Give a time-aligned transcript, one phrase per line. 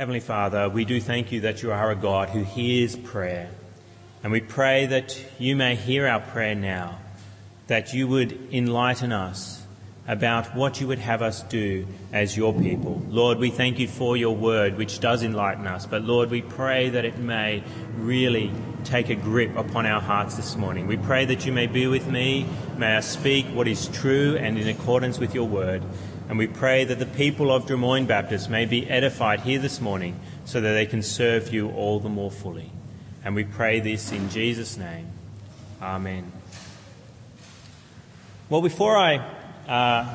[0.00, 3.50] Heavenly Father, we do thank you that you are a God who hears prayer.
[4.22, 6.96] And we pray that you may hear our prayer now,
[7.66, 9.62] that you would enlighten us
[10.08, 13.02] about what you would have us do as your people.
[13.10, 15.84] Lord, we thank you for your word, which does enlighten us.
[15.84, 17.62] But Lord, we pray that it may
[17.98, 18.50] really
[18.84, 20.86] take a grip upon our hearts this morning.
[20.86, 22.46] We pray that you may be with me,
[22.78, 25.82] may I speak what is true and in accordance with your word.
[26.30, 30.20] And we pray that the people of Drummoyne Baptist may be edified here this morning
[30.44, 32.70] so that they can serve you all the more fully.
[33.24, 35.08] And we pray this in Jesus' name.
[35.82, 36.30] Amen.
[38.48, 39.16] Well, before I
[39.66, 40.14] uh,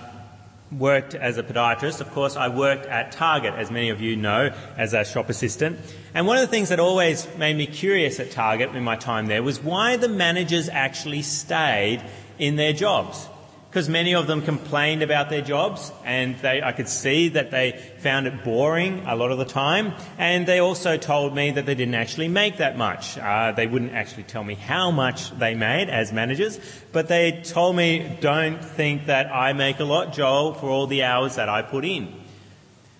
[0.72, 4.56] worked as a podiatrist, of course, I worked at Target, as many of you know,
[4.78, 5.78] as a shop assistant.
[6.14, 9.26] And one of the things that always made me curious at Target in my time
[9.26, 12.02] there was why the managers actually stayed
[12.40, 13.28] in their jobs
[13.76, 17.74] because many of them complained about their jobs and they, I could see that they
[17.98, 21.76] found it boring a lot of the time and they also told me that they
[21.76, 23.18] didn't actually make that much.
[23.18, 26.58] Uh, they wouldn't actually tell me how much they made as managers,
[26.94, 31.04] but they told me don't think that I make a lot, Joel, for all the
[31.04, 32.14] hours that I put in.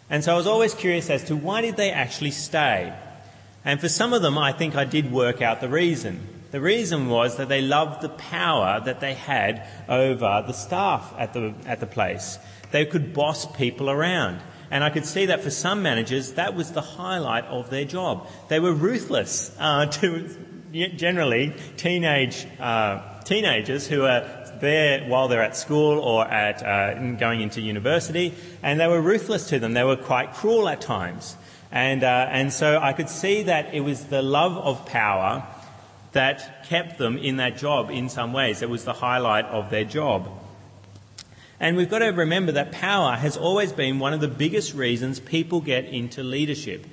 [0.10, 2.94] And so I was always curious as to why did they actually stay?
[3.64, 6.35] And for some of them, I think I did work out the reason.
[6.56, 11.34] The reason was that they loved the power that they had over the staff at
[11.34, 12.40] the, at the place.
[12.72, 14.40] They could boss people around.
[14.72, 18.30] And I could see that for some managers, that was the highlight of their job.
[18.48, 20.30] They were ruthless uh, to
[20.72, 24.24] generally teenage uh, teenagers who are
[24.62, 29.50] there while they're at school or at uh, going into university, and they were ruthless
[29.50, 29.74] to them.
[29.74, 31.36] They were quite cruel at times,
[31.70, 35.46] and uh, and so I could see that it was the love of power
[36.16, 38.62] that kept them in that job in some ways.
[38.62, 40.30] It was the highlight of their job.
[41.60, 45.20] And we've got to remember that power has always been one of the biggest reasons
[45.20, 46.86] people get into leadership.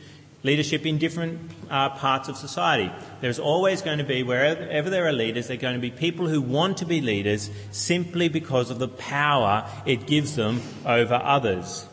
[0.42, 2.90] Leadership in different uh, parts of society.
[3.20, 6.26] There's always going to be, wherever there are leaders, there are going to be people
[6.26, 11.86] who want to be leaders simply because of the power it gives them over others.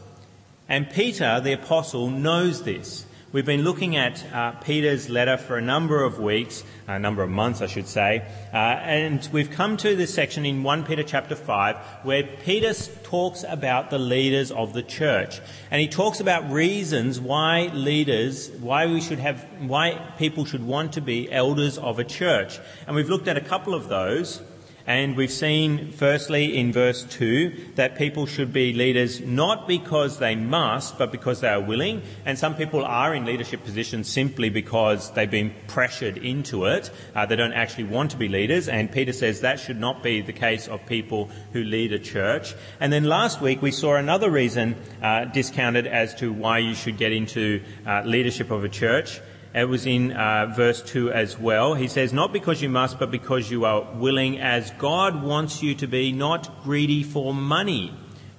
[0.68, 3.06] And Peter, the apostle, knows this.
[3.32, 7.30] We've been looking at uh, Peter's letter for a number of weeks, a number of
[7.30, 11.36] months, I should say, uh, and we've come to this section in 1 Peter chapter
[11.36, 12.74] 5 where Peter
[13.04, 15.42] talks about the leaders of the church.
[15.70, 20.94] And he talks about reasons why leaders, why we should have, why people should want
[20.94, 22.58] to be elders of a church.
[22.88, 24.42] And we've looked at a couple of those.
[24.90, 30.34] And we've seen, firstly, in verse 2, that people should be leaders not because they
[30.36, 32.02] must, but because they are willing.
[32.26, 36.90] And some people are in leadership positions simply because they've been pressured into it.
[37.14, 38.68] Uh, they don't actually want to be leaders.
[38.68, 42.56] And Peter says that should not be the case of people who lead a church.
[42.80, 46.98] And then last week we saw another reason uh, discounted as to why you should
[46.98, 49.22] get into uh, leadership of a church.
[49.54, 51.74] It was in uh, verse 2 as well.
[51.74, 55.74] He says, Not because you must, but because you are willing, as God wants you
[55.76, 57.94] to be, not greedy for money,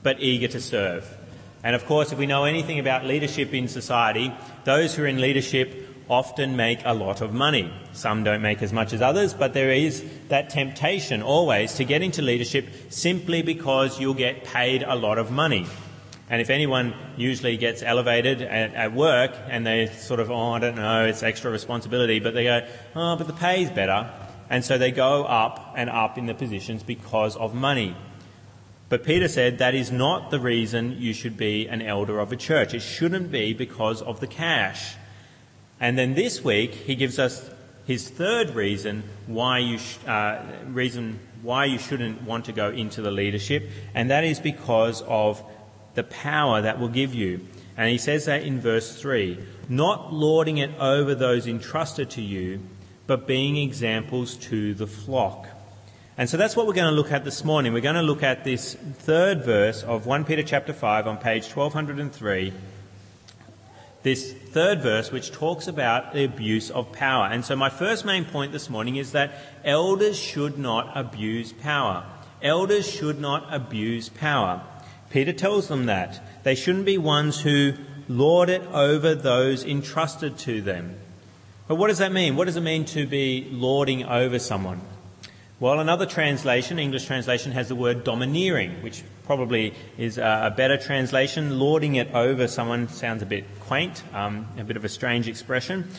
[0.05, 1.17] but eager to serve.
[1.65, 4.33] And of course, if we know anything about leadership in society,
[4.65, 7.73] those who are in leadership often make a lot of money.
[7.93, 12.03] Some don't make as much as others, but there is that temptation always to get
[12.03, 15.67] into leadership simply because you'll get paid a lot of money.
[16.31, 20.61] And if anyone usually gets elevated at, at, work and they sort of, oh, I
[20.61, 24.09] don't know, it's extra responsibility, but they go, oh, but the pay's better.
[24.49, 27.97] And so they go up and up in the positions because of money.
[28.89, 32.37] But Peter said that is not the reason you should be an elder of a
[32.37, 32.75] church.
[32.75, 34.95] It shouldn't be because of the cash.
[35.81, 37.51] And then this week he gives us
[37.87, 43.03] his third reason why you sh- uh, reason why you shouldn't want to go into
[43.03, 45.43] the leadership, and that is because of
[45.95, 47.47] the power that will give you.
[47.77, 52.61] And he says that in verse 3 not lording it over those entrusted to you,
[53.07, 55.49] but being examples to the flock.
[56.19, 57.73] And so that's what we're going to look at this morning.
[57.73, 61.45] We're going to look at this third verse of 1 Peter chapter 5 on page
[61.45, 62.53] 1203.
[64.03, 67.27] This third verse, which talks about the abuse of power.
[67.27, 69.33] And so, my first main point this morning is that
[69.65, 72.05] elders should not abuse power.
[72.43, 74.63] Elders should not abuse power.
[75.11, 76.23] Peter tells them that.
[76.45, 77.75] They shouldn't be ones who
[78.09, 80.97] lord it over those entrusted to them.
[81.69, 82.37] But what does that mean?
[82.37, 84.81] What does it mean to be lording over someone?
[85.61, 91.59] Well, another translation, English translation, has the word domineering, which probably is a better translation.
[91.59, 95.91] Lording it over someone sounds a bit quaint, um, a bit of a strange expression.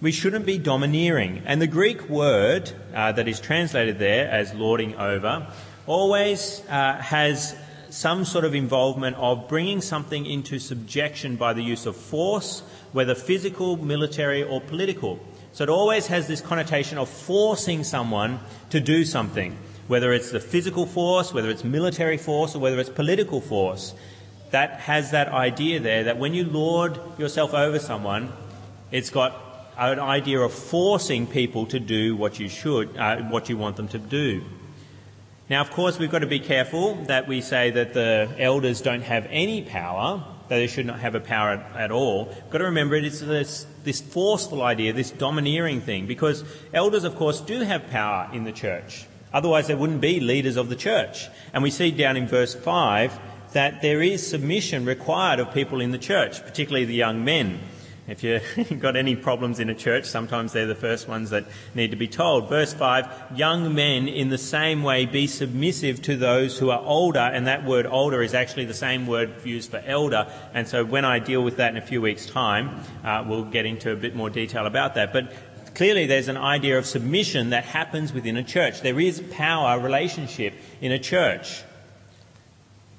[0.00, 1.42] We shouldn't be domineering.
[1.46, 5.48] And the Greek word uh, that is translated there as lording over
[5.86, 7.56] always uh, has
[7.96, 12.62] some sort of involvement of bringing something into subjection by the use of force,
[12.92, 15.18] whether physical, military, or political.
[15.52, 19.56] So it always has this connotation of forcing someone to do something,
[19.88, 23.94] whether it's the physical force, whether it's military force, or whether it's political force.
[24.50, 28.30] That has that idea there that when you lord yourself over someone,
[28.90, 33.56] it's got an idea of forcing people to do what you should, uh, what you
[33.56, 34.44] want them to do.
[35.48, 39.02] Now, of course, we've got to be careful that we say that the elders don't
[39.02, 42.24] have any power, that they should not have a power at, at all.
[42.24, 46.42] We've got to remember it's this, this forceful idea, this domineering thing, because
[46.74, 49.06] elders, of course, do have power in the church.
[49.32, 51.28] Otherwise, there wouldn't be leaders of the church.
[51.52, 53.16] And we see down in verse 5
[53.52, 57.60] that there is submission required of people in the church, particularly the young men.
[58.08, 61.44] If you've got any problems in a church, sometimes they're the first ones that
[61.74, 62.48] need to be told.
[62.48, 67.18] Verse 5 Young men, in the same way, be submissive to those who are older,
[67.18, 70.30] and that word older is actually the same word used for elder.
[70.54, 73.66] And so when I deal with that in a few weeks' time, uh, we'll get
[73.66, 75.12] into a bit more detail about that.
[75.12, 75.32] But
[75.74, 78.82] clearly, there's an idea of submission that happens within a church.
[78.82, 81.64] There is power relationship in a church.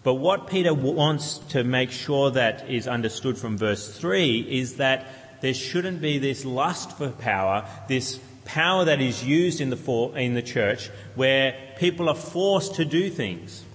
[0.08, 5.42] But what Peter wants to make sure that is understood from verse 3 is that
[5.42, 10.18] there shouldn't be this lust for power, this power that is used in the, for,
[10.18, 13.66] in the church where people are forced to do things.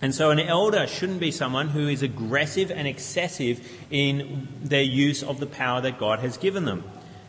[0.00, 5.24] And so an elder shouldn't be someone who is aggressive and excessive in their use
[5.24, 6.84] of the power that God has given them.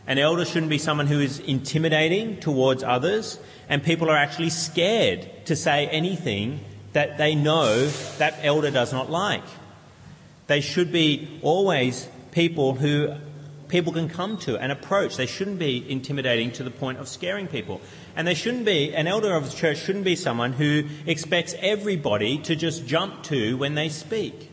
[0.06, 5.46] An elder shouldn't be someone who is intimidating towards others and people are actually scared
[5.46, 6.60] to say anything
[6.96, 9.44] that they know that elder does not like.
[10.46, 13.14] They should be always people who
[13.68, 15.18] people can come to and approach.
[15.18, 17.82] They shouldn't be intimidating to the point of scaring people.
[18.16, 22.38] And they shouldn't be, an elder of the church shouldn't be someone who expects everybody
[22.38, 24.50] to just jump to when they speak.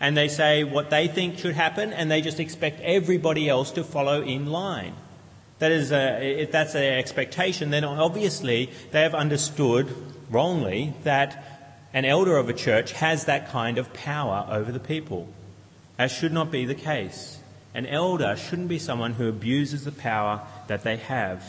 [0.00, 3.84] And they say what they think should happen and they just expect everybody else to
[3.84, 4.94] follow in line.
[5.58, 9.94] That is, a, if that's their expectation, then obviously they have understood
[10.30, 11.55] wrongly that
[11.92, 15.28] an elder of a church has that kind of power over the people.
[15.96, 17.38] That should not be the case.
[17.74, 21.42] An elder shouldn't be someone who abuses the power that they have.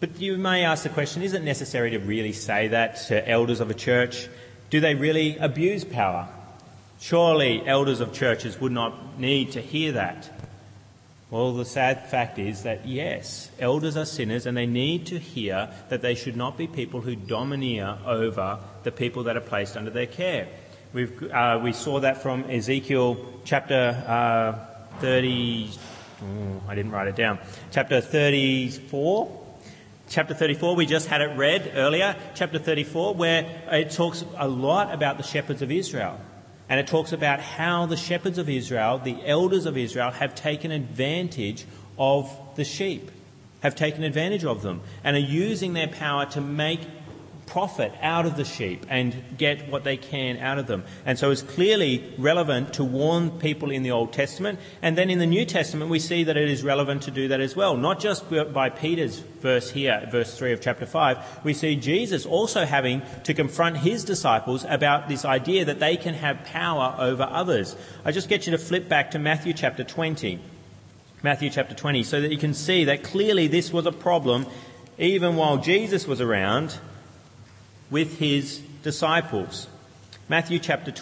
[0.00, 3.60] But you may ask the question is it necessary to really say that to elders
[3.60, 4.28] of a church?
[4.70, 6.28] Do they really abuse power?
[7.00, 10.30] Surely elders of churches would not need to hear that.
[11.30, 15.70] Well, the sad fact is that yes, elders are sinners and they need to hear
[15.88, 19.92] that they should not be people who domineer over the people that are placed under
[19.92, 20.48] their care.
[20.92, 25.70] We've, uh, we saw that from Ezekiel chapter uh, 30.
[26.20, 27.38] Oh, I didn't write it down.
[27.70, 29.38] Chapter 34.
[30.08, 32.16] Chapter 34, we just had it read earlier.
[32.34, 36.20] Chapter 34, where it talks a lot about the shepherds of Israel.
[36.70, 40.70] And it talks about how the shepherds of Israel, the elders of Israel, have taken
[40.70, 41.66] advantage
[41.98, 43.10] of the sheep,
[43.60, 46.80] have taken advantage of them, and are using their power to make
[47.50, 50.84] profit out of the sheep and get what they can out of them.
[51.04, 54.60] And so it's clearly relevant to warn people in the Old Testament.
[54.82, 57.40] And then in the New Testament, we see that it is relevant to do that
[57.40, 57.76] as well.
[57.76, 61.44] Not just by Peter's verse here, verse 3 of chapter 5.
[61.44, 66.14] We see Jesus also having to confront his disciples about this idea that they can
[66.14, 67.76] have power over others.
[68.04, 70.38] I just get you to flip back to Matthew chapter 20.
[71.22, 74.46] Matthew chapter 20, so that you can see that clearly this was a problem
[74.96, 76.78] even while Jesus was around
[77.90, 79.66] with his disciples.
[80.28, 80.92] Matthew chapter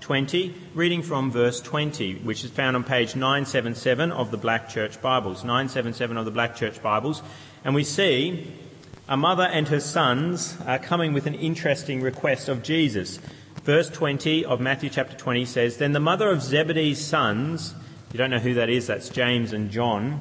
[0.00, 5.02] 20, reading from verse 20, which is found on page 977 of the Black Church
[5.02, 5.42] Bibles.
[5.42, 7.20] 977 of the Black Church Bibles.
[7.64, 8.52] And we see
[9.08, 13.18] a mother and her sons are coming with an interesting request of Jesus.
[13.64, 17.74] Verse 20 of Matthew chapter 20 says, Then the mother of Zebedee's sons,
[18.12, 20.20] you don't know who that is, that's James and John,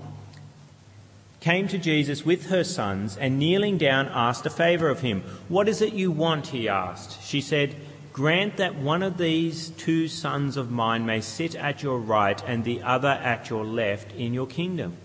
[1.45, 5.21] came to Jesus with her sons and kneeling down asked a favour of him.
[5.47, 6.47] What is it you want?
[6.47, 7.21] he asked.
[7.23, 7.75] She said,
[8.11, 12.63] Grant that one of these two sons of mine may sit at your right and
[12.63, 14.97] the other at your left in your kingdom.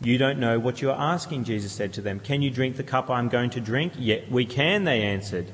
[0.00, 2.18] You don't know what you are asking, Jesus said to them.
[2.18, 3.92] Can you drink the cup I'm going to drink?
[3.96, 5.52] Yet we can, they answered.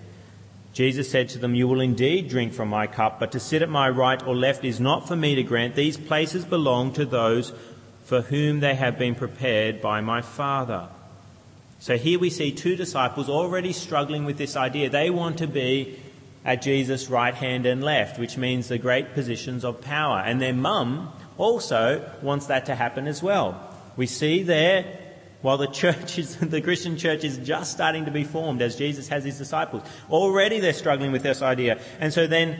[0.72, 3.68] Jesus said to them, You will indeed drink from my cup, but to sit at
[3.68, 5.74] my right or left is not for me to grant.
[5.74, 7.52] These places belong to those
[8.06, 10.88] for whom they have been prepared by my Father.
[11.80, 14.88] So here we see two disciples already struggling with this idea.
[14.88, 15.98] They want to be
[16.44, 20.20] at Jesus' right hand and left, which means the great positions of power.
[20.20, 23.60] And their mum also wants that to happen as well.
[23.96, 24.84] We see there
[25.42, 29.08] while the church is, the Christian church is just starting to be formed as Jesus
[29.08, 29.82] has his disciples.
[30.08, 31.80] Already they're struggling with this idea.
[31.98, 32.56] And so then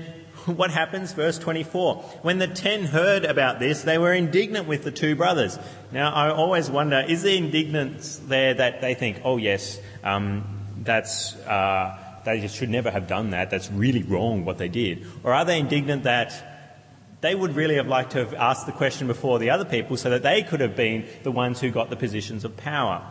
[0.56, 1.12] what happens?
[1.12, 1.96] Verse 24.
[2.22, 5.58] When the ten heard about this, they were indignant with the two brothers.
[5.92, 10.44] Now, I always wonder, is the indignance there that they think, oh yes, um,
[10.82, 15.06] that's, uh, they should never have done that, that's really wrong what they did?
[15.24, 19.06] Or are they indignant that they would really have liked to have asked the question
[19.06, 21.96] before the other people so that they could have been the ones who got the
[21.96, 23.04] positions of power?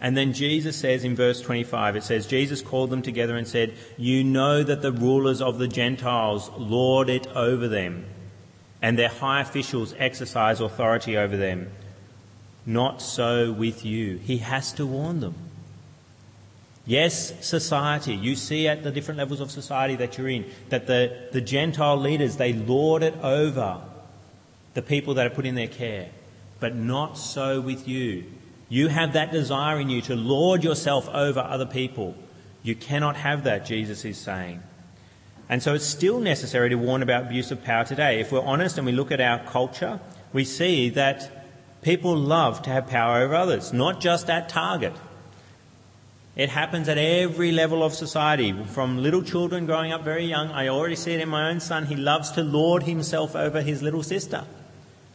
[0.00, 3.74] And then Jesus says in verse 25, it says, Jesus called them together and said,
[3.96, 8.04] You know that the rulers of the Gentiles lord it over them,
[8.82, 11.70] and their high officials exercise authority over them.
[12.66, 14.18] Not so with you.
[14.18, 15.34] He has to warn them.
[16.84, 18.14] Yes, society.
[18.14, 21.96] You see at the different levels of society that you're in that the, the Gentile
[21.96, 23.80] leaders, they lord it over
[24.74, 26.10] the people that are put in their care.
[26.60, 28.24] But not so with you.
[28.68, 32.16] You have that desire in you to lord yourself over other people.
[32.62, 34.62] You cannot have that, Jesus is saying.
[35.48, 38.20] And so it's still necessary to warn about abuse of power today.
[38.20, 40.00] If we're honest and we look at our culture,
[40.32, 41.46] we see that
[41.82, 44.94] people love to have power over others, not just at Target.
[46.34, 50.50] It happens at every level of society, from little children growing up very young.
[50.50, 51.86] I already see it in my own son.
[51.86, 54.44] He loves to lord himself over his little sister,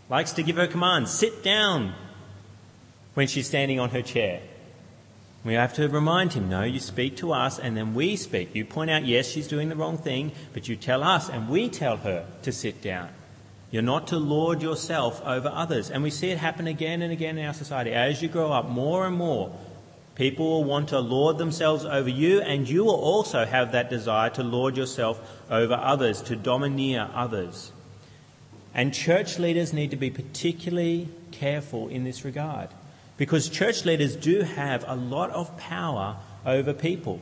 [0.09, 1.11] likes to give her commands.
[1.11, 1.93] Sit down,
[3.13, 4.41] when she's standing on her chair.
[5.43, 8.53] We have to remind him, no, you speak to us and then we speak.
[8.53, 11.67] You point out, yes, she's doing the wrong thing, but you tell us and we
[11.67, 13.09] tell her to sit down.
[13.71, 15.89] You're not to lord yourself over others.
[15.89, 17.91] And we see it happen again and again in our society.
[17.91, 19.55] As you grow up, more and more,
[20.15, 24.29] people will want to lord themselves over you, and you will also have that desire
[24.31, 27.71] to lord yourself over others, to domineer others.
[28.73, 32.69] And church leaders need to be particularly careful in this regard.
[33.21, 37.21] Because church leaders do have a lot of power over people.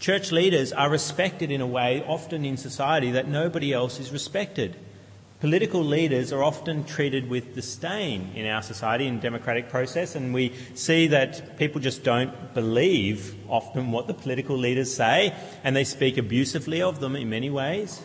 [0.00, 4.74] Church leaders are respected in a way, often in society, that nobody else is respected.
[5.38, 10.52] Political leaders are often treated with disdain in our society in democratic process, and we
[10.74, 16.18] see that people just don't believe often what the political leaders say, and they speak
[16.18, 18.02] abusively of them in many ways.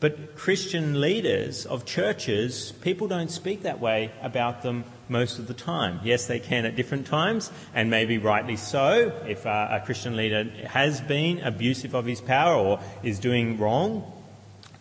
[0.00, 5.54] But Christian leaders of churches, people don't speak that way about them most of the
[5.54, 6.00] time.
[6.04, 11.00] Yes, they can at different times, and maybe rightly so, if a Christian leader has
[11.00, 14.10] been abusive of his power or is doing wrong.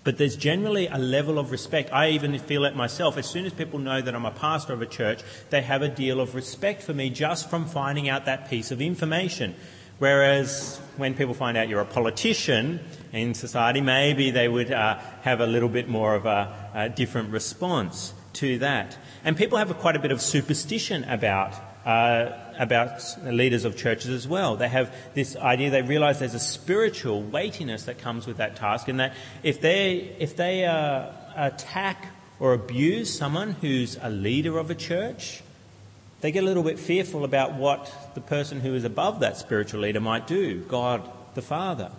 [0.04, 1.92] But there's generally a level of respect.
[1.92, 3.18] I even feel it myself.
[3.18, 5.90] As soon as people know that I'm a pastor of a church, they have a
[5.90, 9.56] deal of respect for me just from finding out that piece of information.
[10.00, 12.80] Whereas when people find out you're a politician
[13.12, 17.32] in society, maybe they would uh, have a little bit more of a, a, different
[17.32, 18.98] response to that.
[19.24, 21.54] And people have a, quite a bit of superstition about
[21.86, 24.58] uh, about leaders of churches as well.
[24.58, 25.70] They have this idea.
[25.72, 30.16] They realise there's a spiritual weightiness that comes with that task, and that if they
[30.20, 32.08] if they uh, attack
[32.40, 35.42] or abuse someone who's a leader of a church,
[36.22, 39.82] they get a little bit fearful about what the person who is above that spiritual
[39.82, 41.92] leader might do, God the Father.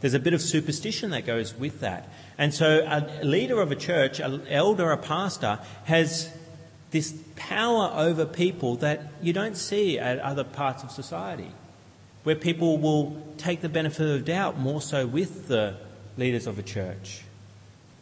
[0.00, 2.08] There's a bit of superstition that goes with that.
[2.38, 6.30] And so a leader of a church, an elder, a pastor, has
[6.90, 11.50] this power over people that you don't see at other parts of society,
[12.24, 15.76] where people will take the benefit of doubt more so with the
[16.16, 17.22] leaders of a church,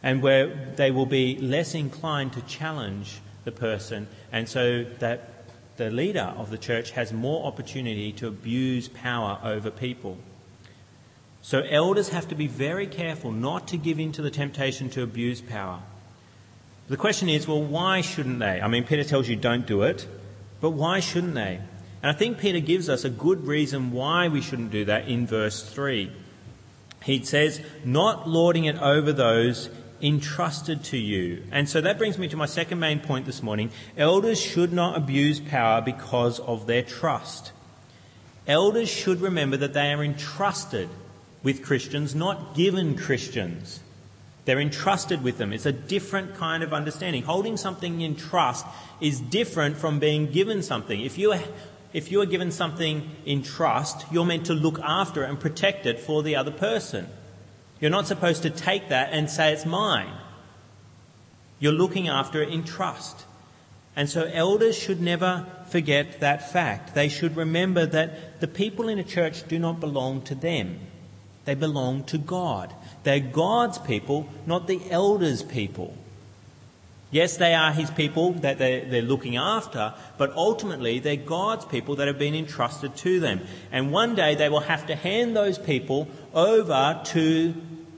[0.03, 5.29] and where they will be less inclined to challenge the person, and so that
[5.77, 10.17] the leader of the church has more opportunity to abuse power over people.
[11.45, 15.03] So elders have to be very careful not to give in to the temptation to
[15.03, 15.79] abuse power.
[16.87, 18.59] The question is, well, why shouldn't they?
[18.59, 20.07] I mean, Peter tells you don't do it,
[20.59, 21.59] but why shouldn't they?
[22.01, 25.27] And I think Peter gives us a good reason why we shouldn't do that in
[25.27, 26.11] verse 3.
[27.03, 29.69] He says, not lording it over those
[30.01, 31.43] entrusted to you.
[31.51, 33.69] And so that brings me to my second main point this morning.
[33.95, 37.51] Elders should not abuse power because of their trust.
[38.47, 40.89] Elders should remember that they are entrusted
[41.45, 43.79] with Christians, not given Christians.
[44.45, 45.53] They're entrusted with them.
[45.53, 47.21] It's a different kind of understanding.
[47.21, 48.65] Holding something in trust
[48.99, 50.99] is different from being given something.
[50.99, 51.35] If you
[51.93, 55.99] if you are given something in trust, you're meant to look after and protect it
[55.99, 57.07] for the other person.
[57.79, 60.13] You're not supposed to take that and say it's mine.
[61.59, 63.23] You're looking after it in trust.
[63.95, 66.95] And so elders should never forget that fact.
[66.95, 70.79] They should remember that the people in a church do not belong to them.
[71.45, 72.73] They belong to God.
[73.03, 75.95] They're God's people, not the elders' people.
[77.11, 82.07] Yes, they are his people that they're, looking after, but ultimately they're God's people that
[82.07, 83.41] have been entrusted to them.
[83.71, 87.53] And one day they will have to hand those people over to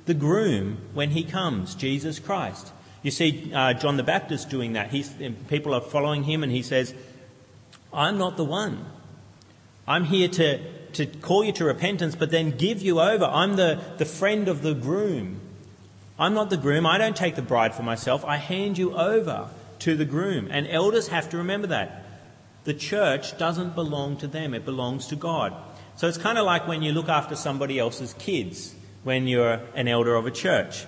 [0.06, 2.72] the groom when he comes, Jesus Christ.
[3.02, 4.92] You see uh, John the Baptist doing that.
[4.92, 5.14] He's,
[5.48, 6.94] people are following him and he says,
[7.94, 8.86] I'm not the one.
[9.88, 10.60] I'm here to,
[10.98, 13.26] to call you to repentance, but then give you over.
[13.26, 15.40] I'm the, the friend of the groom.
[16.20, 16.86] I'm not the groom.
[16.86, 18.26] I don't take the bride for myself.
[18.26, 19.50] I hand you over
[19.80, 20.48] to the groom.
[20.52, 22.04] And elders have to remember that.
[22.64, 25.54] The church doesn't belong to them, it belongs to God.
[25.96, 29.88] So it's kind of like when you look after somebody else's kids when you're an
[29.88, 30.86] elder of a church.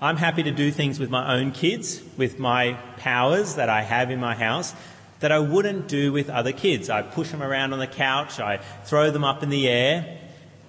[0.00, 4.10] I'm happy to do things with my own kids, with my powers that I have
[4.10, 4.74] in my house,
[5.20, 6.90] that I wouldn't do with other kids.
[6.90, 10.18] I push them around on the couch, I throw them up in the air,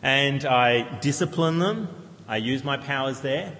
[0.04, 1.90] and I discipline them.
[2.28, 3.58] I use my powers there.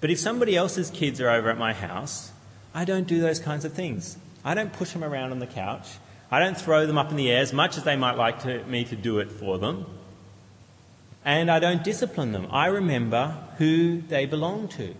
[0.00, 2.32] But if somebody else's kids are over at my house,
[2.74, 4.16] I don't do those kinds of things.
[4.44, 5.88] I don't push them around on the couch.
[6.30, 8.62] I don't throw them up in the air as much as they might like to,
[8.64, 9.86] me to do it for them.
[11.24, 12.46] And I don't discipline them.
[12.50, 14.94] I remember who they belong to.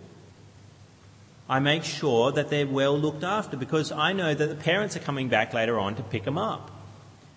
[1.49, 4.99] I make sure that they're well looked after because I know that the parents are
[4.99, 6.69] coming back later on to pick them up.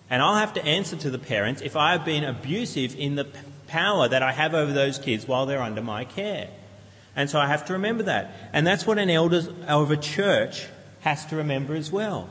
[0.09, 3.25] And I'll have to answer to the parents if I have been abusive in the
[3.65, 6.49] power that I have over those kids while they're under my care.
[7.15, 8.31] And so I have to remember that.
[8.53, 10.67] And that's what an elder of a church
[11.01, 12.29] has to remember as well.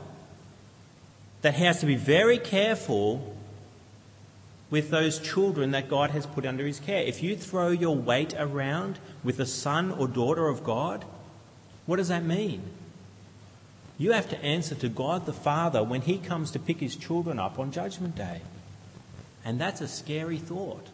[1.41, 3.35] That he has to be very careful
[4.69, 7.03] with those children that God has put under his care.
[7.03, 11.03] If you throw your weight around with a son or daughter of God,
[11.85, 12.61] what does that mean?
[13.97, 17.39] You have to answer to God the Father when he comes to pick his children
[17.39, 18.41] up on Judgment Day.
[19.45, 20.87] And that's a scary thought.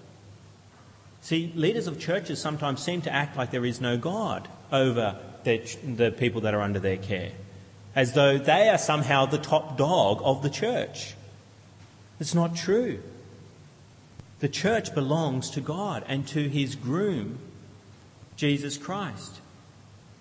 [1.21, 6.13] See, leaders of churches sometimes seem to act like there is no God over the
[6.17, 7.31] people that are under their care,
[7.95, 11.15] as though they are somehow the top dog of the church.
[12.19, 12.99] It's not true.
[14.39, 17.39] The church belongs to God and to his groom,
[18.35, 19.39] Jesus Christ.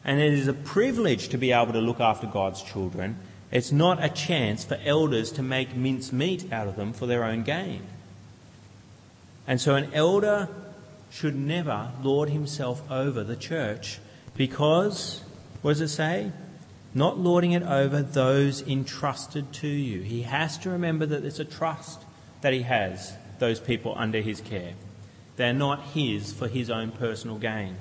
[0.09, 3.19] And it is a privilege to be able to look after God's children.
[3.51, 7.43] It's not a chance for elders to make mincemeat out of them for their own
[7.43, 7.83] gain.
[9.47, 10.49] And so an elder
[11.11, 13.99] should never lord himself over the church
[14.35, 15.21] because,
[15.61, 16.33] what does it say?
[16.95, 20.01] Not lording it over those entrusted to you.
[20.01, 22.01] He has to remember that it's a trust
[22.41, 24.73] that he has, those people under his care.
[25.37, 27.77] They're not his for his own personal gain.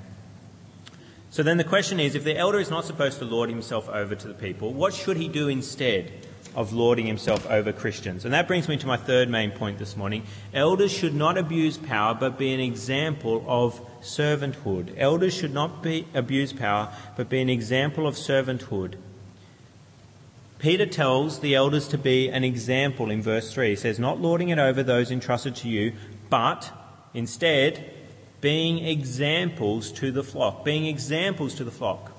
[1.30, 4.14] So then the question is if the elder is not supposed to lord himself over
[4.14, 6.12] to the people, what should he do instead?
[6.54, 8.24] of lording himself over Christians.
[8.24, 10.24] And that brings me to my third main point this morning.
[10.52, 14.92] Elders should not abuse power, but be an example of servanthood.
[14.96, 18.94] Elders should not be, abuse power, but be an example of servanthood.
[20.58, 23.70] Peter tells the elders to be an example in verse 3.
[23.70, 25.92] He says, Not lording it over those entrusted to you,
[26.28, 26.72] but
[27.14, 27.94] instead
[28.40, 30.64] being examples to the flock.
[30.64, 32.12] Being examples to the flock.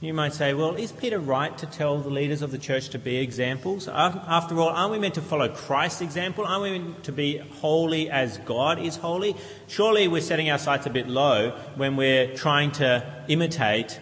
[0.00, 2.98] You might say, well, is Peter right to tell the leaders of the church to
[2.98, 3.86] be examples?
[3.86, 6.44] After all, aren't we meant to follow Christ's example?
[6.44, 9.36] Aren't we meant to be holy as God is holy?
[9.68, 14.00] Surely we're setting our sights a bit low when we're trying to imitate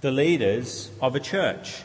[0.00, 1.82] the leaders of a church.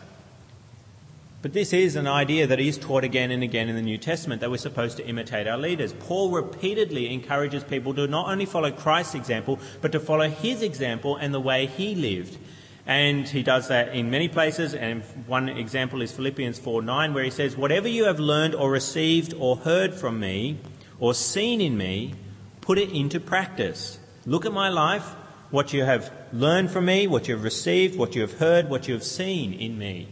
[1.42, 4.42] But this is an idea that is taught again and again in the New Testament
[4.42, 5.92] that we're supposed to imitate our leaders.
[5.92, 11.16] Paul repeatedly encourages people to not only follow Christ's example, but to follow his example
[11.16, 12.38] and the way he lived.
[12.86, 14.76] And he does that in many places.
[14.76, 18.70] And one example is Philippians 4 9, where he says, Whatever you have learned or
[18.70, 20.60] received or heard from me
[21.00, 22.14] or seen in me,
[22.62, 23.98] put it into practice.
[24.28, 25.16] Look at my life,
[25.50, 28.88] what you have learned from me, what you have received, what you have heard, what
[28.88, 30.08] you have seen in me,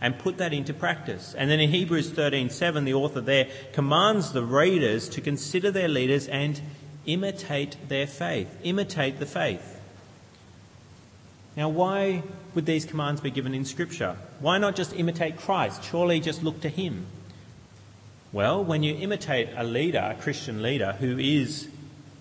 [0.00, 1.34] and put that into practice.
[1.36, 6.26] And then in Hebrews 13:7, the author there commands the readers to consider their leaders
[6.28, 6.60] and
[7.06, 8.48] imitate their faith.
[8.62, 9.78] Imitate the faith.
[11.56, 12.22] Now, why
[12.54, 14.16] would these commands be given in Scripture?
[14.38, 15.82] Why not just imitate Christ?
[15.84, 17.06] Surely just look to Him.
[18.32, 21.68] Well, when you imitate a leader, a Christian leader, who is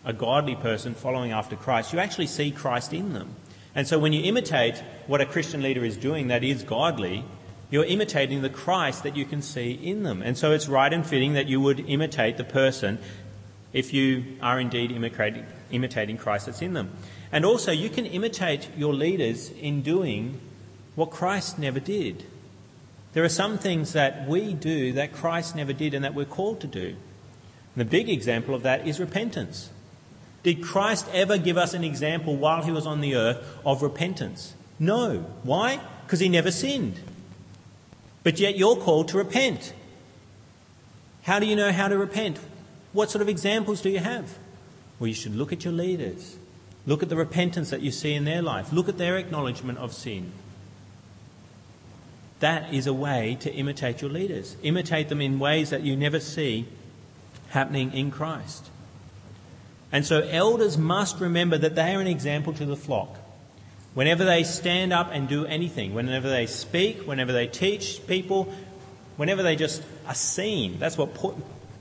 [0.03, 3.35] a godly person following after Christ, you actually see Christ in them.
[3.75, 7.23] And so when you imitate what a Christian leader is doing that is godly,
[7.69, 10.21] you're imitating the Christ that you can see in them.
[10.21, 12.97] And so it's right and fitting that you would imitate the person
[13.71, 16.91] if you are indeed imitating, Christ that's in them.
[17.31, 20.41] And also, you can imitate your leaders in doing
[20.95, 22.25] what Christ never did.
[23.13, 26.59] There are some things that we do that Christ never did and that we're called
[26.61, 26.87] to do.
[26.87, 26.95] And
[27.75, 29.69] the big example of that is repentance.
[30.41, 34.53] Did Christ ever give us an example while he was on the earth of repentance?
[34.79, 35.25] No.
[35.43, 35.79] Why?
[36.05, 36.99] Because he never sinned.
[38.29, 39.73] But yet you're called to repent.
[41.23, 42.37] How do you know how to repent?
[42.93, 44.37] What sort of examples do you have?
[44.99, 46.37] Well, you should look at your leaders.
[46.85, 48.71] Look at the repentance that you see in their life.
[48.71, 50.31] Look at their acknowledgement of sin.
[52.39, 54.57] That is a way to imitate your leaders.
[54.61, 56.67] Imitate them in ways that you never see
[57.47, 58.69] happening in Christ.
[59.91, 63.18] And so elders must remember that they are an example to the flock.
[63.93, 68.53] Whenever they stand up and do anything, whenever they speak, whenever they teach people,
[69.17, 71.09] whenever they just are seen, that's what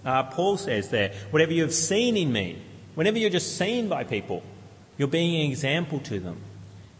[0.04, 1.12] uh, Paul says there.
[1.30, 2.58] Whatever you have seen in me,
[2.94, 4.42] whenever you're just seen by people,
[4.96, 6.40] you're being an example to them.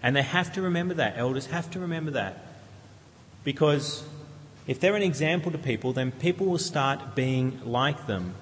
[0.02, 1.16] And they have to remember that.
[1.16, 2.46] Elders have to remember that.
[3.42, 4.04] Because
[4.66, 8.34] if they're an example to people, then people will start being like them.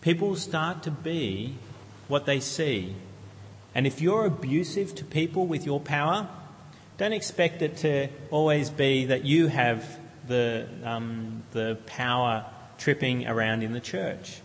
[0.00, 1.54] People will start to be
[2.08, 2.94] what they see.
[3.74, 6.28] And if you're abusive to people with your power,
[6.98, 12.44] don't expect it to always be that you have the, um, the power
[12.78, 14.40] tripping around in the church.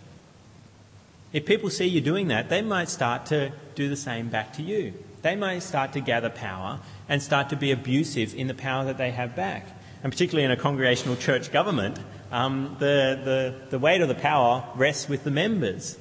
[1.32, 4.62] If people see you doing that, they might start to do the same back to
[4.62, 4.94] you.
[5.22, 8.98] They might start to gather power and start to be abusive in the power that
[8.98, 9.66] they have back.
[10.02, 11.98] And particularly in a congregational church government,
[12.30, 15.98] um, the, the, the weight of the power rests with the members.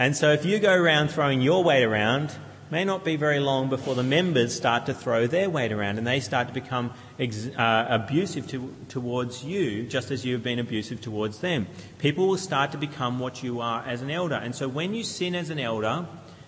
[0.00, 2.34] And so if you go around throwing your weight around,
[2.70, 6.06] may not be very long before the members start to throw their weight around and
[6.06, 11.02] they start to become ex- uh, abusive to, towards you just as you've been abusive
[11.02, 11.66] towards them.
[11.98, 14.36] People will start to become what you are as an elder.
[14.36, 16.06] And so when you sin as an elder,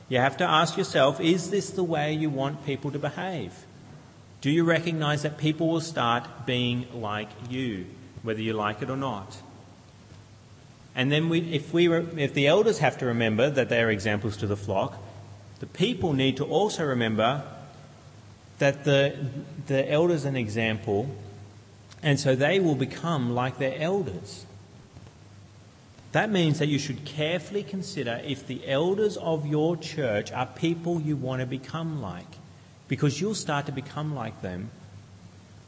[0.08, 3.66] you have to ask yourself, is this the way you want people to behave?
[4.40, 7.84] Do you recognize that people will start being like you,
[8.22, 9.36] whether you like it or not?
[10.94, 14.36] And then we, if, we, if the elders have to remember that they are examples
[14.38, 15.00] to the flock,
[15.60, 17.44] the people need to also remember
[18.58, 19.16] that the,
[19.66, 21.08] the elders an example,
[22.02, 24.44] and so they will become like their elders.
[26.12, 31.00] That means that you should carefully consider if the elders of your church are people
[31.00, 32.26] you want to become like,
[32.86, 34.70] because you'll start to become like them,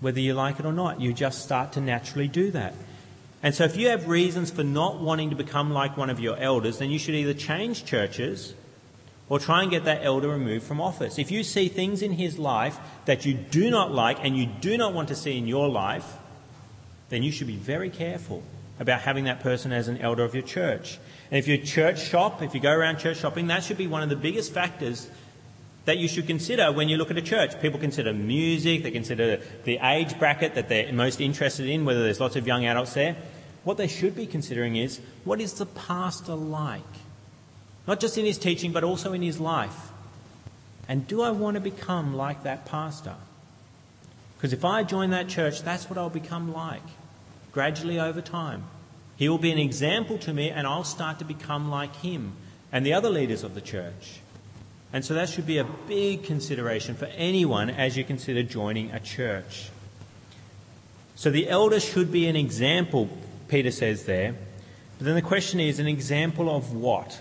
[0.00, 1.00] whether you like it or not.
[1.00, 2.74] You just start to naturally do that.
[3.44, 6.34] And so, if you have reasons for not wanting to become like one of your
[6.38, 8.54] elders, then you should either change churches
[9.28, 11.18] or try and get that elder removed from office.
[11.18, 14.78] If you see things in his life that you do not like and you do
[14.78, 16.16] not want to see in your life,
[17.10, 18.42] then you should be very careful
[18.80, 20.98] about having that person as an elder of your church.
[21.30, 24.02] And if you church shop, if you go around church shopping, that should be one
[24.02, 25.10] of the biggest factors
[25.84, 27.60] that you should consider when you look at a church.
[27.60, 32.20] People consider music, they consider the age bracket that they're most interested in, whether there's
[32.20, 33.16] lots of young adults there.
[33.64, 36.82] What they should be considering is what is the pastor like?
[37.86, 39.90] Not just in his teaching, but also in his life.
[40.88, 43.16] And do I want to become like that pastor?
[44.36, 46.82] Because if I join that church, that's what I'll become like,
[47.52, 48.64] gradually over time.
[49.16, 52.32] He will be an example to me, and I'll start to become like him
[52.72, 54.20] and the other leaders of the church.
[54.92, 59.00] And so that should be a big consideration for anyone as you consider joining a
[59.00, 59.70] church.
[61.14, 63.08] So the elder should be an example,
[63.48, 64.34] Peter says there.
[64.98, 67.20] But then the question is an example of what?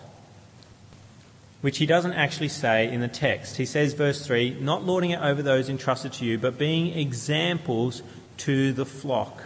[1.63, 3.55] which he doesn't actually say in the text.
[3.55, 8.03] He says, verse 3, not lording it over those entrusted to you, but being examples
[8.39, 9.41] to the flock.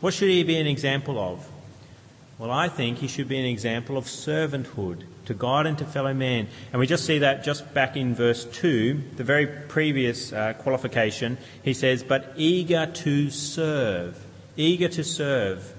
[0.00, 1.48] What should he be an example of?
[2.36, 6.12] Well, I think he should be an example of servanthood to God and to fellow
[6.12, 6.48] men.
[6.70, 11.38] And we just see that just back in verse 2, the very previous uh, qualification.
[11.62, 14.22] He says, but eager to serve.
[14.58, 15.73] Eager to serve.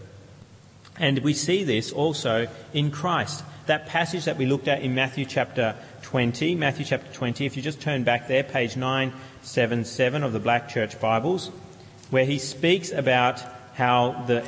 [1.00, 5.26] And we see this also in Christ that passage that we looked at in Matthew
[5.26, 10.40] chapter 20, Matthew chapter 20, if you just turn back there, page 977 of the
[10.40, 11.50] Black Church Bibles,
[12.12, 13.42] where he speaks about
[13.74, 14.48] how the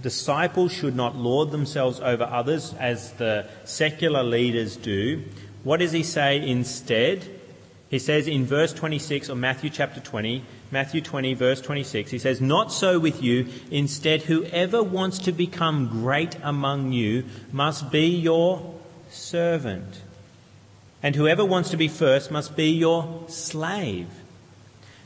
[0.00, 5.24] disciples should not lord themselves over others as the secular leaders do.
[5.64, 7.28] What does he say instead?
[7.90, 12.40] He says in verse 26 of Matthew chapter 20, Matthew 20, verse 26, he says,
[12.40, 13.46] Not so with you.
[13.70, 18.74] Instead, whoever wants to become great among you must be your
[19.10, 20.00] servant.
[21.02, 24.08] And whoever wants to be first must be your slave.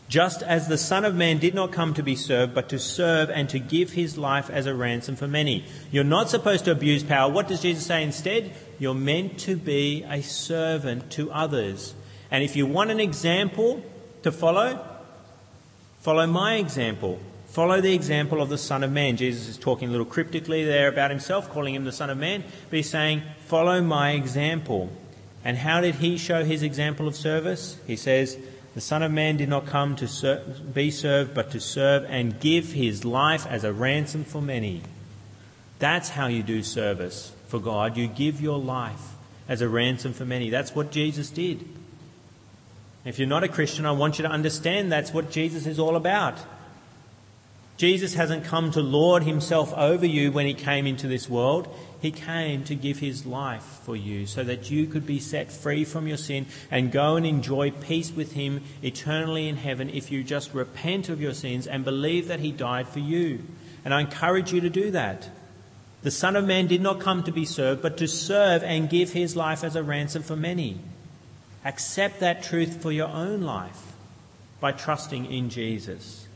[0.09, 3.29] Just as the Son of Man did not come to be served, but to serve
[3.29, 5.65] and to give his life as a ransom for many.
[5.91, 7.29] You're not supposed to abuse power.
[7.29, 8.55] What does Jesus say instead?
[8.79, 11.93] You're meant to be a servant to others.
[12.31, 13.83] And if you want an example
[14.23, 14.96] to follow,
[16.07, 17.19] Follow my example.
[17.49, 19.17] Follow the example of the Son of Man.
[19.17, 22.45] Jesus is talking a little cryptically there about himself, calling him the Son of Man,
[22.71, 24.89] but he's saying, Follow my example.
[25.45, 27.81] And how did he show his example of service?
[27.89, 28.39] He says,
[28.77, 32.39] The Son of Man did not come to serve, be served, but to serve and
[32.39, 34.83] give his life as a ransom for many.
[35.81, 37.97] That's how you do service for God.
[37.97, 39.15] You give your life
[39.49, 40.51] as a ransom for many.
[40.51, 41.69] That's what Jesus did.
[43.07, 45.95] If you're not a Christian, I want you to understand that's what Jesus is all
[45.95, 46.41] about.
[47.77, 51.73] Jesus hasn't come to lord himself over you when he came into this world.
[52.03, 55.85] He came to give his life for you so that you could be set free
[55.85, 60.25] from your sin and go and enjoy peace with him eternally in heaven if you
[60.25, 63.41] just repent of your sins and believe that he died for you.
[63.85, 65.31] And I encourage you to do that.
[66.03, 69.13] The Son of Man did not come to be served, but to serve and give
[69.13, 70.81] his life as a ransom for many.
[71.67, 73.93] Accept that truth for your own life
[74.61, 76.29] by trusting in Jesus.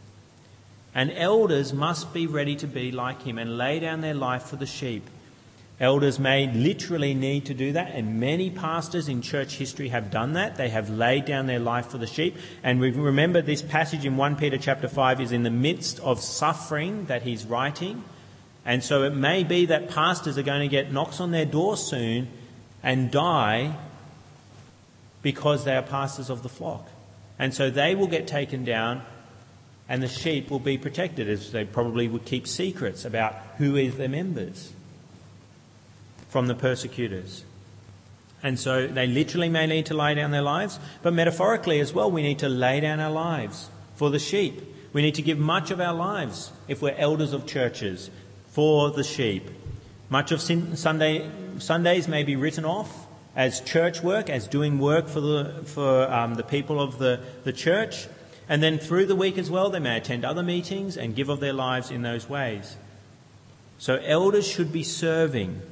[0.92, 4.56] And elders must be ready to be like him and lay down their life for
[4.56, 5.08] the sheep.
[5.78, 10.32] Elders may literally need to do that, and many pastors in church history have done
[10.32, 10.56] that.
[10.56, 12.36] They have laid down their life for the sheep.
[12.64, 16.20] And we remember this passage in 1 Peter chapter 5 is in the midst of
[16.20, 18.02] suffering that he's writing.
[18.64, 21.76] And so it may be that pastors are going to get knocks on their door
[21.76, 22.26] soon
[22.82, 23.76] and die
[25.22, 26.88] because they are pastors of the flock.
[27.38, 29.02] And so they will get taken down
[29.88, 33.96] and the sheep will be protected as they probably would keep secrets about who is
[33.96, 34.72] their members
[36.28, 37.44] from the persecutors.
[38.42, 42.10] And so they literally may need to lay down their lives, but metaphorically as well,
[42.10, 44.62] we need to lay down our lives for the sheep.
[44.92, 48.10] We need to give much of our lives, if we're elders of churches,
[48.48, 49.50] for the sheep.
[50.08, 51.28] Much of Sunday,
[51.58, 52.99] Sundays may be written off
[53.36, 57.52] as church work, as doing work for the, for, um, the people of the, the
[57.52, 58.08] church.
[58.48, 61.40] And then through the week as well, they may attend other meetings and give of
[61.40, 62.76] their lives in those ways.
[63.78, 65.62] So elders should be serving.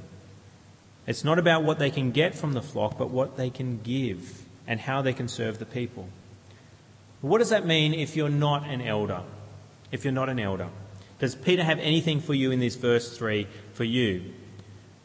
[1.07, 4.45] It's not about what they can get from the flock, but what they can give
[4.67, 6.09] and how they can serve the people.
[7.21, 9.23] What does that mean if you're not an elder?
[9.91, 10.69] If you're not an elder?
[11.19, 14.35] Does Peter have anything for you in this verse 3 for you?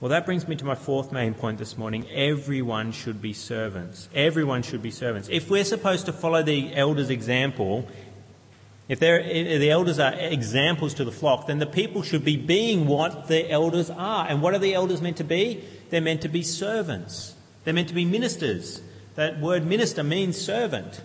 [0.04, 2.06] Well, that brings me to my fourth main point this morning.
[2.12, 4.10] Everyone should be servants.
[4.14, 5.30] Everyone should be servants.
[5.32, 7.88] If we're supposed to follow the elders' example,
[8.90, 12.86] if, if the elders are examples to the flock, then the people should be being
[12.86, 14.28] what the elders are.
[14.28, 15.64] And what are the elders meant to be?
[15.90, 17.34] They're meant to be servants.
[17.64, 18.82] They're meant to be ministers.
[19.16, 21.02] That word minister means servant.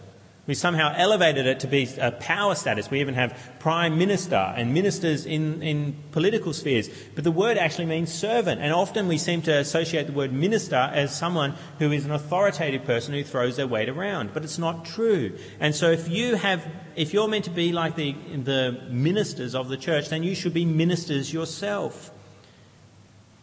[0.49, 2.91] We somehow elevated it to be a power status.
[2.91, 6.89] We even have prime minister and ministers in, in political spheres.
[7.15, 8.63] But the word actually means servant.
[8.63, 12.85] And often we seem to associate the word minister as someone who is an authoritative
[12.85, 14.33] person who throws their weight around.
[14.33, 15.37] But it's not true.
[15.61, 19.69] And so if you have, if you're meant to be like the, the ministers of
[19.69, 22.11] the church, then you should be ministers yourself.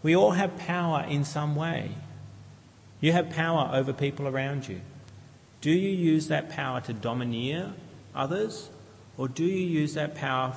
[0.01, 1.91] We all have power in some way.
[2.99, 4.81] You have power over people around you.
[5.61, 7.73] Do you use that power to domineer
[8.13, 8.69] others?
[9.17, 10.55] Or do you use that power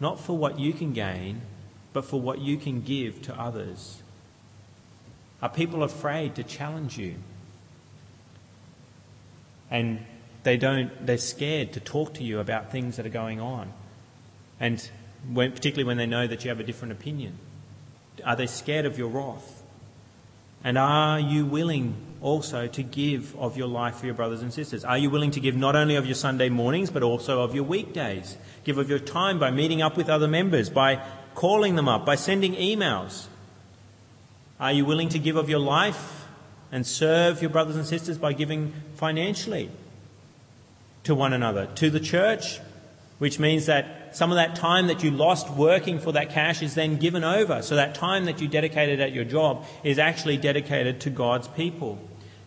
[0.00, 1.42] not for what you can gain,
[1.92, 4.02] but for what you can give to others?
[5.40, 7.16] Are people afraid to challenge you?
[9.70, 10.04] And
[10.42, 13.72] they don't, they're scared to talk to you about things that are going on.
[14.60, 14.88] And
[15.30, 17.38] when, particularly when they know that you have a different opinion.
[18.24, 19.62] Are they scared of your wrath?
[20.64, 24.84] And are you willing also to give of your life for your brothers and sisters?
[24.84, 27.64] Are you willing to give not only of your Sunday mornings, but also of your
[27.64, 28.38] weekdays?
[28.64, 31.04] Give of your time by meeting up with other members, by
[31.34, 33.26] calling them up, by sending emails.
[34.60, 36.26] Are you willing to give of your life
[36.70, 39.70] and serve your brothers and sisters by giving financially
[41.04, 42.60] to one another, to the church,
[43.18, 46.74] which means that some of that time that you lost working for that cash is
[46.74, 47.62] then given over.
[47.62, 51.98] So that time that you dedicated at your job is actually dedicated to God's people.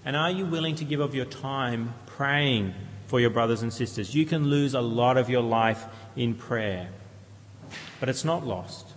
[0.06, 2.74] And are you willing to give of your time praying
[3.08, 4.16] for your brothers and sisters?
[4.16, 6.90] You can lose a lot of your life in prayer,
[8.00, 8.88] but it's not lost.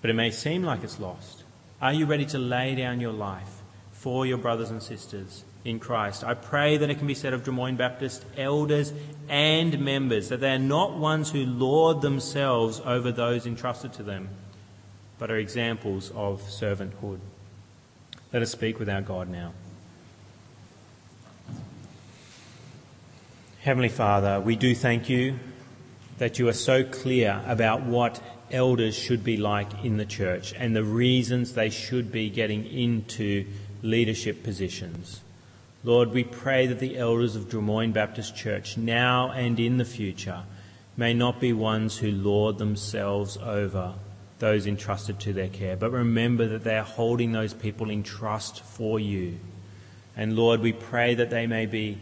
[0.00, 1.42] But it may seem like it's lost.
[1.80, 3.62] Are you ready to lay down your life
[4.02, 6.24] for your brothers and sisters in Christ.
[6.24, 8.92] I pray that it can be said of Drummoyne Baptist elders
[9.28, 14.28] and members that they are not ones who lord themselves over those entrusted to them,
[15.20, 17.20] but are examples of servanthood.
[18.32, 19.52] Let us speak with our God now.
[23.60, 25.38] Heavenly Father, we do thank you
[26.16, 30.74] that you are so clear about what elders should be like in the church and
[30.74, 33.44] the reasons they should be getting into
[33.82, 35.20] leadership positions.
[35.84, 40.44] Lord, we pray that the elders of Drummoyne Baptist Church, now and in the future,
[40.96, 43.92] may not be ones who lord themselves over
[44.42, 48.60] those entrusted to their care, but remember that they are holding those people in trust
[48.60, 49.38] for you.
[50.16, 51.98] And Lord, we pray that they may be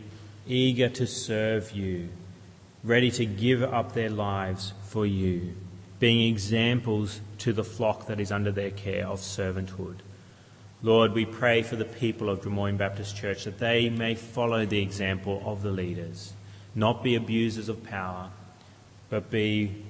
[0.49, 2.09] eager to serve you,
[2.83, 5.53] ready to give up their lives for you,
[5.99, 9.97] being examples to the flock that is under their care of servanthood.
[10.83, 14.81] Lord, we pray for the people of Drummoyne Baptist Church that they may follow the
[14.81, 16.33] example of the leaders,
[16.75, 18.31] not be abusers of power,
[19.11, 19.85] but be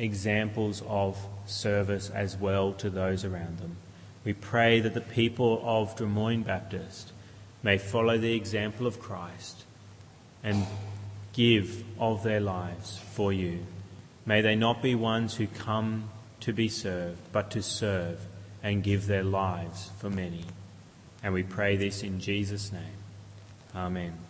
[0.00, 3.76] examples of service as well to those around them.
[4.24, 7.12] We pray that the people of Drummoyne Baptist
[7.62, 9.64] may follow the example of Christ
[10.42, 10.66] and
[11.32, 13.66] give of their lives for you.
[14.24, 18.20] May they not be ones who come to be served, but to serve
[18.62, 20.44] and give their lives for many.
[21.22, 22.98] And we pray this in Jesus' name.
[23.74, 24.25] Amen.